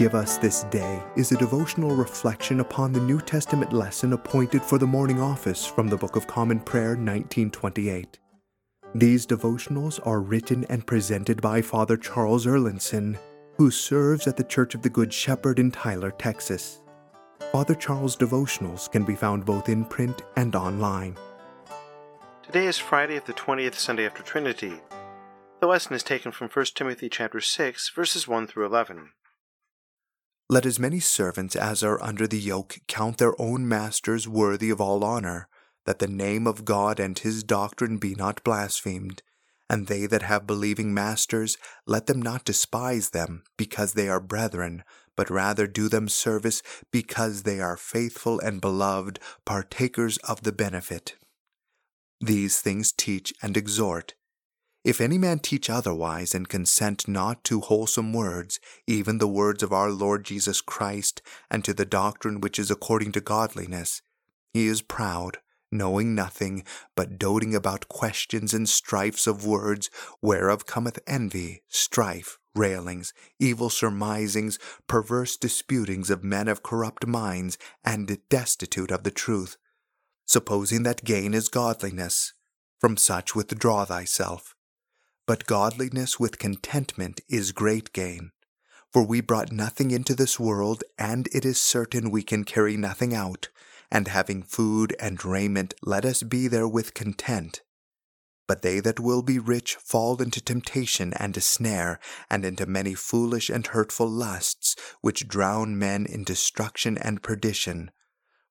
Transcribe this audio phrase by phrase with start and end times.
[0.00, 4.78] give us this day is a devotional reflection upon the New Testament lesson appointed for
[4.78, 8.18] the morning office from the Book of Common Prayer 1928.
[8.94, 13.18] These devotionals are written and presented by Father Charles Erlandson,
[13.58, 16.80] who serves at the Church of the Good Shepherd in Tyler, Texas.
[17.52, 21.14] Father Charles' devotionals can be found both in print and online.
[22.42, 24.80] Today is Friday of the 20th Sunday after Trinity.
[25.60, 29.10] The lesson is taken from 1 Timothy chapter 6 verses 1 through 11.
[30.50, 34.80] Let as many servants as are under the yoke count their own masters worthy of
[34.80, 35.46] all honor,
[35.86, 39.22] that the name of God and his doctrine be not blasphemed.
[39.68, 44.82] And they that have believing masters, let them not despise them, because they are brethren,
[45.14, 51.14] but rather do them service, because they are faithful and beloved, partakers of the benefit.
[52.20, 54.14] These things teach and exhort.
[54.82, 59.74] If any man teach otherwise and consent not to wholesome words, even the words of
[59.74, 64.00] our Lord Jesus Christ, and to the doctrine which is according to godliness,
[64.54, 65.38] he is proud,
[65.70, 66.64] knowing nothing,
[66.96, 69.90] but doting about questions and strifes of words,
[70.22, 78.18] whereof cometh envy, strife, railings, evil surmisings, perverse disputings of men of corrupt minds, and
[78.30, 79.58] destitute of the truth.
[80.26, 82.32] Supposing that gain is godliness,
[82.80, 84.56] from such withdraw thyself.
[85.30, 88.32] But godliness with contentment is great gain.
[88.92, 93.14] For we brought nothing into this world, and it is certain we can carry nothing
[93.14, 93.48] out.
[93.92, 97.62] And having food and raiment, let us be therewith content.
[98.48, 102.94] But they that will be rich fall into temptation and a snare, and into many
[102.94, 107.92] foolish and hurtful lusts, which drown men in destruction and perdition.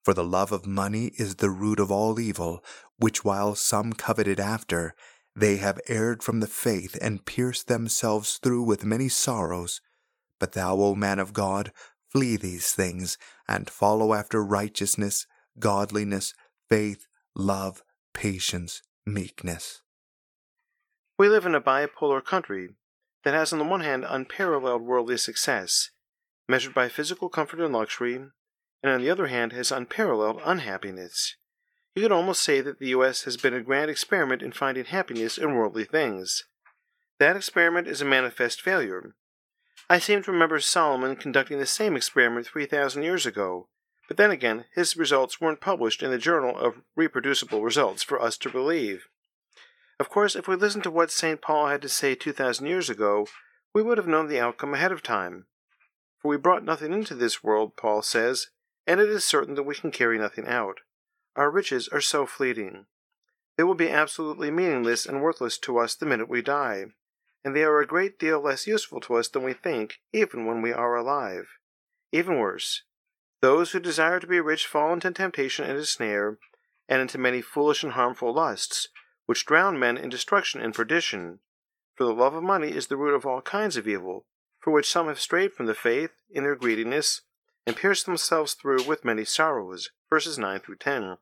[0.02, 2.64] For the love of money is the root of all evil,
[2.96, 4.96] which while some coveted after,
[5.40, 9.82] they have erred from the faith and pierced themselves through with many sorrows.
[10.40, 11.72] But thou, O man of God,
[12.08, 13.18] flee these things,
[13.48, 15.28] and follow after righteousness,
[15.60, 16.34] godliness,
[16.70, 17.84] faith, love,
[18.14, 19.82] patience, meekness.
[21.18, 22.70] We live in a bipolar country
[23.24, 25.90] that has, on the one hand, unparalleled worldly success,
[26.48, 28.32] measured by physical comfort and luxury, and
[28.92, 31.36] on the other hand, has unparalleled unhappiness.
[32.00, 33.24] You could almost say that the U.S.
[33.24, 36.46] has been a grand experiment in finding happiness in worldly things.
[37.20, 39.16] That experiment is a manifest failure.
[39.90, 43.68] I seem to remember Solomon conducting the same experiment 3,000 years ago,
[44.08, 48.38] but then again, his results weren't published in the Journal of Reproducible Results for us
[48.38, 49.10] to believe.
[50.00, 51.42] Of course, if we listened to what St.
[51.42, 53.28] Paul had to say 2,000 years ago,
[53.74, 55.48] we would have known the outcome ahead of time.
[56.22, 58.48] For we brought nothing into this world, Paul says,
[58.88, 60.78] and it is certain that we can carry nothing out.
[61.40, 62.88] Our riches are so fleeting.
[63.56, 66.88] They will be absolutely meaningless and worthless to us the minute we die,
[67.46, 70.62] and they are a great deal less useful to us than we think, even when
[70.62, 71.48] we are alive.
[72.12, 72.84] Even worse,
[73.40, 76.40] those who desire to be rich fall into temptation and a snare,
[76.90, 78.90] and into many foolish and harmful lusts,
[79.26, 81.40] which drown men in destruction and perdition.
[81.96, 84.26] For the love of money is the root of all kinds of evil,
[84.60, 87.22] for which some have strayed from the faith in their greediness,
[87.66, 89.92] and pierced themselves through with many sorrows.
[90.10, 91.16] Verses 9 through 10.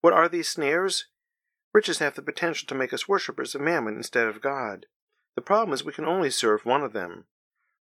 [0.00, 1.06] What are these snares?
[1.72, 4.86] Riches have the potential to make us worshippers of mammon instead of God.
[5.34, 7.26] The problem is we can only serve one of them.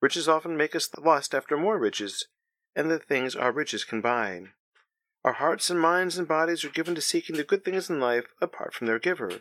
[0.02, 2.28] Riches often make us lust after more riches,
[2.76, 4.42] and the things our riches can buy.
[5.24, 8.26] Our hearts and minds and bodies are given to seeking the good things in life
[8.42, 9.40] apart from their giver,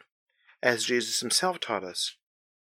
[0.62, 2.16] as Jesus himself taught us.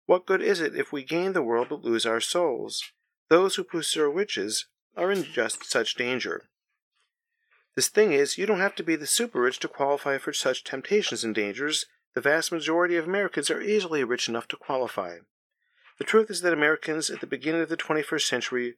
[0.05, 2.83] What good is it if we gain the world but lose our souls?
[3.29, 6.49] Those who pursue riches are in just such danger.
[7.75, 10.63] This thing is, you don't have to be the super rich to qualify for such
[10.63, 11.85] temptations and dangers.
[12.13, 15.17] The vast majority of Americans are easily rich enough to qualify.
[15.97, 18.75] The truth is that Americans at the beginning of the 21st century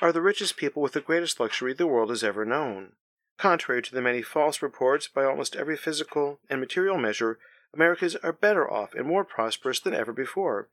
[0.00, 2.94] are the richest people with the greatest luxury the world has ever known.
[3.38, 7.38] Contrary to the many false reports by almost every physical and material measure,
[7.72, 10.68] Americans are better off and more prosperous than ever before.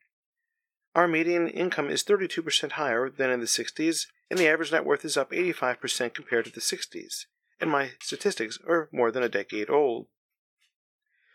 [0.96, 5.06] Our median income is 32% higher than in the 60s, and the average net worth
[5.06, 7.26] is up 85% compared to the 60s
[7.60, 10.08] and my statistics are more than a decade old.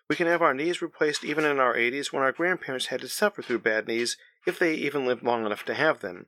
[0.08, 3.08] We can have our knees replaced even in our 80s when our grandparents had to
[3.08, 4.16] suffer through bad knees
[4.46, 6.26] if they even lived long enough to have them.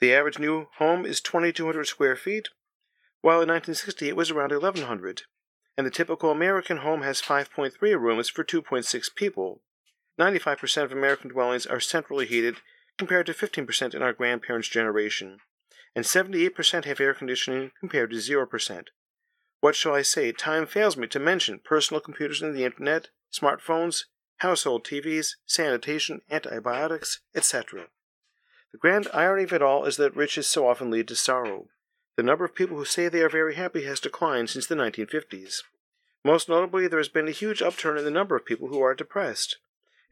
[0.00, 2.48] The average new home is 2,200 square feet,
[3.20, 5.22] while in 1960 it was around 1,100,
[5.76, 9.62] and the typical American home has 5.3 rooms for 2.6 people.
[10.18, 12.56] 95% of American dwellings are centrally heated,
[12.96, 15.38] compared to 15% in our grandparents' generation,
[15.96, 18.84] and 78% have air conditioning compared to 0%.
[19.64, 20.30] What shall I say?
[20.30, 24.04] Time fails me to mention personal computers and the internet, smartphones,
[24.40, 27.86] household TVs, sanitation, antibiotics, etc.
[28.72, 31.68] The grand irony of it all is that riches so often lead to sorrow.
[32.18, 35.62] The number of people who say they are very happy has declined since the 1950s.
[36.22, 38.94] Most notably, there has been a huge upturn in the number of people who are
[38.94, 39.56] depressed.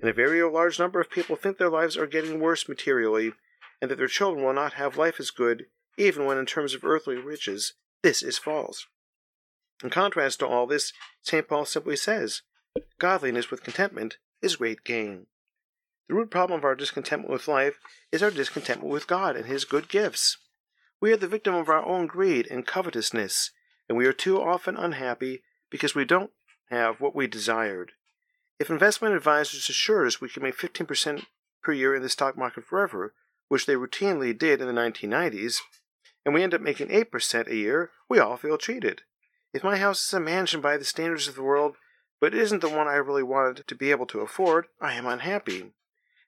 [0.00, 3.34] And a very large number of people think their lives are getting worse materially,
[3.82, 5.66] and that their children will not have life as good,
[5.98, 8.86] even when in terms of earthly riches, this is false.
[9.82, 10.92] In contrast to all this,
[11.22, 11.48] St.
[11.48, 12.42] Paul simply says,
[12.98, 15.26] Godliness with contentment is great gain.
[16.08, 17.78] The root problem of our discontentment with life
[18.12, 20.38] is our discontentment with God and His good gifts.
[21.00, 23.50] We are the victim of our own greed and covetousness,
[23.88, 26.30] and we are too often unhappy because we don't
[26.70, 27.92] have what we desired.
[28.60, 31.26] If investment advisors assured us we could make 15%
[31.62, 33.14] per year in the stock market forever,
[33.48, 35.58] which they routinely did in the 1990s,
[36.24, 39.02] and we end up making 8% a year, we all feel cheated.
[39.52, 41.76] If my house is a mansion by the standards of the world,
[42.20, 45.72] but isn't the one I really wanted to be able to afford, I am unhappy.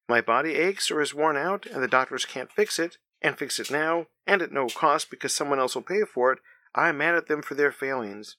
[0.08, 3.58] My body aches or is worn out, and the doctors can't fix it, and fix
[3.58, 6.40] it now, and at no cost because someone else will pay for it,
[6.74, 8.36] I am mad at them for their failings.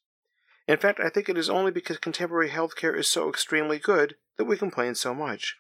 [0.67, 4.15] In fact, I think it is only because contemporary health care is so extremely good
[4.37, 5.57] that we complain so much.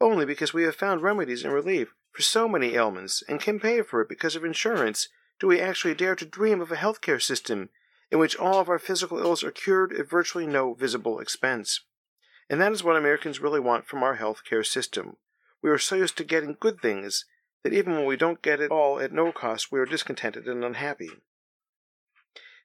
[0.00, 3.82] Only because we have found remedies and relief for so many ailments and can pay
[3.82, 5.08] for it because of insurance
[5.40, 7.70] do we actually dare to dream of a health care system
[8.10, 11.80] in which all of our physical ills are cured at virtually no visible expense.
[12.48, 15.16] And that is what Americans really want from our health care system.
[15.62, 17.24] We are so used to getting good things
[17.62, 20.64] that even when we don't get it all at no cost, we are discontented and
[20.64, 21.10] unhappy.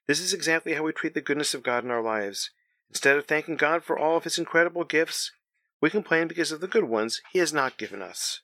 [0.06, 2.50] This is exactly how we treat the goodness of God in our lives.
[2.90, 5.32] Instead of thanking God for all of His incredible gifts,
[5.80, 8.40] we complain because of the good ones He has not given us.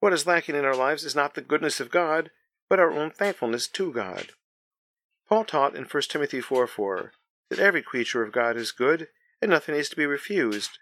[0.00, 2.30] What is lacking in our lives is not the goodness of God,
[2.68, 4.32] but our own thankfulness to God.
[5.28, 7.12] Paul taught in 1 Timothy 4 4
[7.50, 9.08] that every creature of God is good,
[9.42, 10.78] and nothing is to be refused,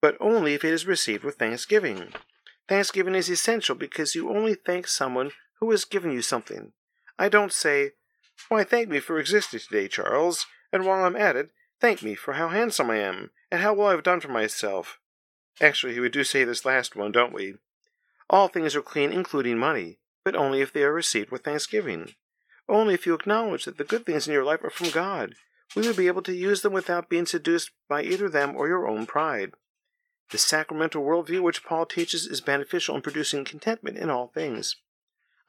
[0.00, 2.12] but only if it is received with thanksgiving.
[2.68, 6.72] Thanksgiving is essential because you only thank someone who has given you something.
[7.18, 7.92] I don't say,
[8.48, 12.34] Why, thank me for existing today, Charles, and while I'm at it, thank me for
[12.34, 14.98] how handsome I am, and how well I've done for myself.
[15.60, 17.54] Actually, we do say this last one, don't we?
[18.28, 22.14] All things are clean, including money, but only if they are received with thanksgiving.
[22.68, 25.34] Only if you acknowledge that the good things in your life are from God,
[25.74, 28.86] will you be able to use them without being seduced by either them or your
[28.86, 29.52] own pride.
[30.30, 34.76] The sacramental worldview which Paul teaches is beneficial in producing contentment in all things.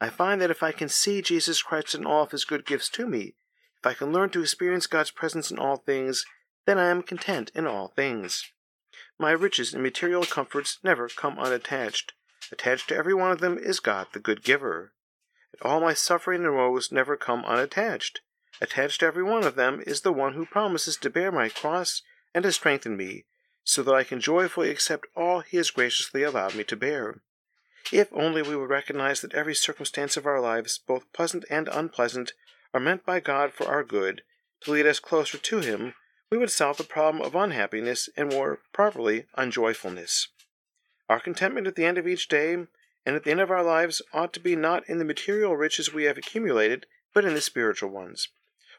[0.00, 2.88] I find that if I can see Jesus Christ in all of his good gifts
[2.90, 3.34] to me,
[3.78, 6.24] if I can learn to experience God's presence in all things,
[6.66, 8.44] then I am content in all things.
[9.18, 12.14] My riches and material comforts never come unattached.
[12.50, 14.93] Attached to every one of them is God, the good giver.
[15.60, 18.20] And all my suffering and woes never come unattached.
[18.60, 22.02] Attached to every one of them is the one who promises to bear my cross
[22.34, 23.24] and to strengthen me,
[23.62, 27.20] so that I can joyfully accept all He has graciously allowed me to bear.
[27.92, 32.32] If only we would recognize that every circumstance of our lives, both pleasant and unpleasant,
[32.72, 34.22] are meant by God for our good,
[34.62, 35.94] to lead us closer to Him,
[36.30, 40.28] we would solve the problem of unhappiness and more properly unjoyfulness.
[41.08, 42.66] Our contentment at the end of each day
[43.06, 45.92] and at the end of our lives ought to be not in the material riches
[45.92, 48.28] we have accumulated, but in the spiritual ones.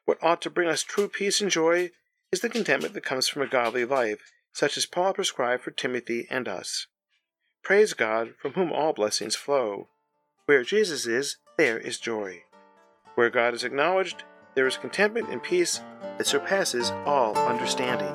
[0.05, 1.91] What ought to bring us true peace and joy
[2.31, 6.27] is the contentment that comes from a godly life, such as Paul prescribed for Timothy
[6.29, 6.87] and us.
[7.63, 9.87] Praise God, from whom all blessings flow.
[10.45, 12.43] Where Jesus is, there is joy.
[13.15, 14.23] Where God is acknowledged,
[14.53, 15.81] there is contentment and peace
[16.17, 18.13] that surpasses all understanding.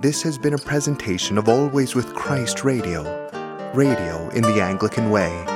[0.00, 3.23] This has been a presentation of Always with Christ Radio,
[3.74, 5.53] radio in the Anglican way.